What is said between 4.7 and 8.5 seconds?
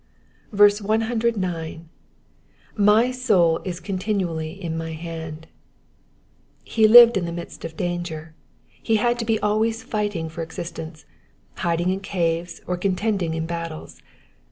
my Tiand,''^ He lived in the midst of danger.